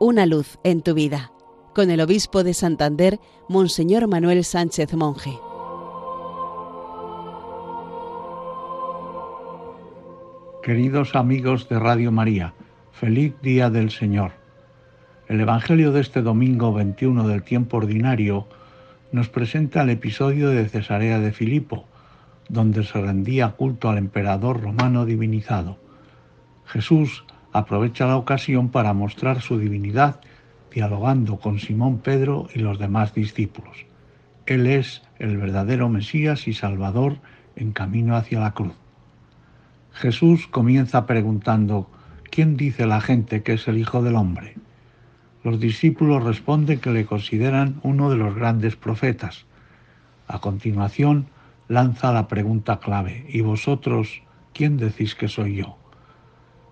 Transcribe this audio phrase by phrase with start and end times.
[0.00, 1.32] Una luz en tu vida,
[1.74, 3.18] con el obispo de Santander,
[3.48, 5.36] Monseñor Manuel Sánchez Monje.
[10.62, 12.54] Queridos amigos de Radio María,
[12.92, 14.30] feliz día del Señor.
[15.26, 18.46] El Evangelio de este domingo 21 del tiempo ordinario
[19.10, 21.86] nos presenta el episodio de Cesarea de Filipo,
[22.48, 25.76] donde se rendía culto al emperador romano divinizado.
[26.66, 27.24] Jesús
[27.58, 30.20] aprovecha la ocasión para mostrar su divinidad
[30.72, 33.86] dialogando con Simón Pedro y los demás discípulos.
[34.46, 37.18] Él es el verdadero Mesías y Salvador
[37.56, 38.74] en camino hacia la cruz.
[39.92, 41.90] Jesús comienza preguntando,
[42.30, 44.54] ¿quién dice la gente que es el Hijo del Hombre?
[45.42, 49.46] Los discípulos responden que le consideran uno de los grandes profetas.
[50.26, 51.26] A continuación,
[51.68, 54.22] lanza la pregunta clave, ¿y vosotros
[54.52, 55.76] quién decís que soy yo?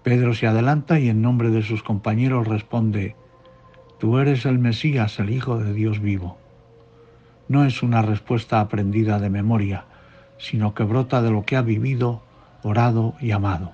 [0.06, 3.16] Pedro se adelanta y en nombre de sus compañeros responde,
[3.98, 6.38] Tú eres el Mesías, el Hijo de Dios vivo.
[7.48, 9.86] No es una respuesta aprendida de memoria,
[10.38, 12.22] sino que brota de lo que ha vivido,
[12.62, 13.72] orado y amado.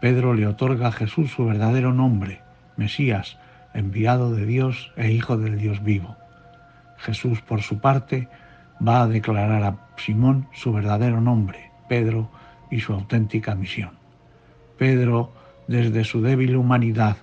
[0.00, 2.40] Pedro le otorga a Jesús su verdadero nombre,
[2.76, 3.38] Mesías,
[3.72, 6.16] enviado de Dios e Hijo del Dios vivo.
[6.96, 8.28] Jesús, por su parte,
[8.84, 12.32] va a declarar a Simón su verdadero nombre, Pedro,
[12.68, 14.05] y su auténtica misión.
[14.78, 15.30] Pedro,
[15.68, 17.16] desde su débil humanidad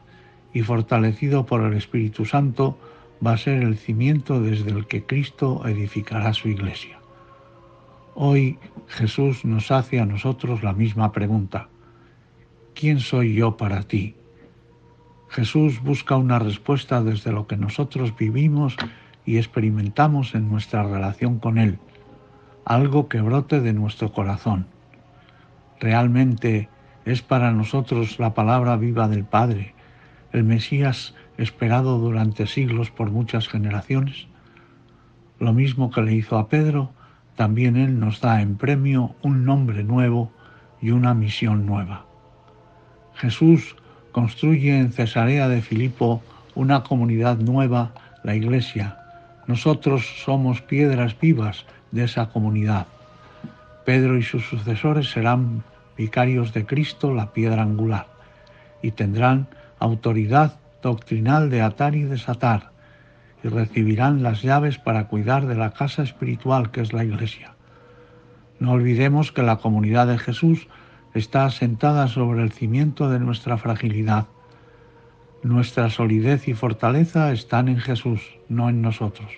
[0.53, 2.77] y fortalecido por el Espíritu Santo,
[3.25, 6.99] va a ser el cimiento desde el que Cristo edificará su iglesia.
[8.15, 11.69] Hoy Jesús nos hace a nosotros la misma pregunta.
[12.75, 14.15] ¿Quién soy yo para ti?
[15.29, 18.75] Jesús busca una respuesta desde lo que nosotros vivimos
[19.25, 21.79] y experimentamos en nuestra relación con Él,
[22.65, 24.67] algo que brote de nuestro corazón.
[25.79, 26.69] Realmente
[27.05, 29.73] es para nosotros la palabra viva del Padre,
[30.31, 34.27] el Mesías esperado durante siglos por muchas generaciones.
[35.39, 36.91] Lo mismo que le hizo a Pedro,
[37.35, 40.31] también Él nos da en premio un nombre nuevo
[40.81, 42.05] y una misión nueva.
[43.15, 43.75] Jesús
[44.11, 46.21] construye en Cesarea de Filipo
[46.55, 47.93] una comunidad nueva,
[48.23, 48.97] la Iglesia,
[49.45, 52.87] nosotros somos piedras vivas de esa comunidad.
[53.85, 55.63] Pedro y sus sucesores serán
[55.97, 58.07] vicarios de Cristo, la piedra angular,
[58.81, 59.47] y tendrán
[59.79, 62.71] autoridad doctrinal de atar y desatar,
[63.43, 67.55] y recibirán las llaves para cuidar de la casa espiritual que es la Iglesia.
[68.59, 70.67] No olvidemos que la comunidad de Jesús
[71.13, 74.27] está asentada sobre el cimiento de nuestra fragilidad,
[75.43, 79.29] nuestra solidez y fortaleza están en Jesús, no en nosotros.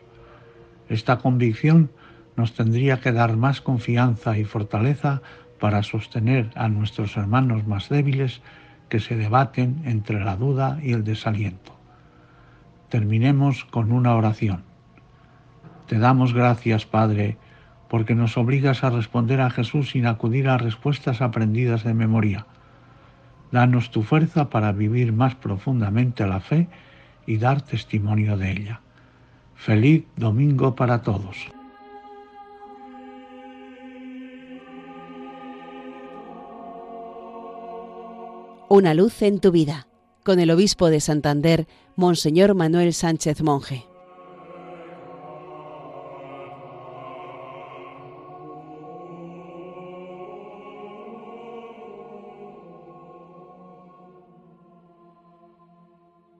[0.88, 1.90] Esta convicción
[2.36, 5.24] nos tendría que dar más confianza y fortaleza
[5.60, 8.42] para sostener a nuestros hermanos más débiles
[8.90, 11.76] que se debaten entre la duda y el desaliento.
[12.90, 14.64] Terminemos con una oración.
[15.88, 17.38] Te damos gracias, Padre,
[17.90, 22.46] porque nos obligas a responder a Jesús sin acudir a respuestas aprendidas de memoria
[23.56, 26.68] Danos tu fuerza para vivir más profundamente la fe
[27.26, 28.82] y dar testimonio de ella.
[29.56, 31.38] Feliz domingo para todos.
[38.68, 39.88] Una luz en tu vida,
[40.24, 43.86] con el obispo de Santander, Monseñor Manuel Sánchez Monje.